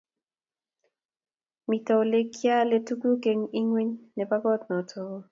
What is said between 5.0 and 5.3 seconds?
oo